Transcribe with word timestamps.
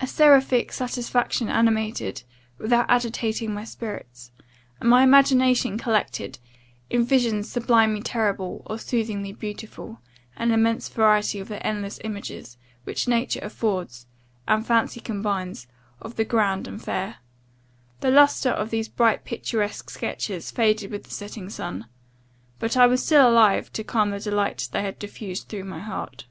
A 0.00 0.06
seraphic 0.08 0.72
satisfaction 0.72 1.48
animated, 1.48 2.24
without 2.58 2.86
agitating 2.90 3.54
my 3.54 3.62
spirits; 3.62 4.32
and 4.80 4.90
my 4.90 5.04
imagination 5.04 5.78
collected, 5.78 6.40
in 6.90 7.04
visions 7.04 7.48
sublimely 7.48 8.02
terrible, 8.02 8.62
or 8.66 8.80
soothingly 8.80 9.32
beautiful, 9.32 10.00
an 10.36 10.50
immense 10.50 10.88
variety 10.88 11.38
of 11.38 11.46
the 11.46 11.64
endless 11.64 12.00
images, 12.02 12.56
which 12.82 13.06
nature 13.06 13.38
affords, 13.44 14.06
and 14.48 14.66
fancy 14.66 14.98
combines, 14.98 15.68
of 16.02 16.16
the 16.16 16.24
grand 16.24 16.66
and 16.66 16.82
fair. 16.82 17.18
The 18.00 18.10
lustre 18.10 18.50
of 18.50 18.70
these 18.70 18.88
bright 18.88 19.24
picturesque 19.24 19.88
sketches 19.88 20.50
faded 20.50 20.90
with 20.90 21.04
the 21.04 21.12
setting 21.14 21.48
sun; 21.48 21.86
but 22.58 22.76
I 22.76 22.88
was 22.88 23.04
still 23.06 23.30
alive 23.30 23.72
to 23.74 23.84
the 23.84 23.86
calm 23.86 24.18
delight 24.18 24.68
they 24.72 24.82
had 24.82 24.98
diffused 24.98 25.46
through 25.48 25.62
my 25.62 25.78
heart. 25.78 26.26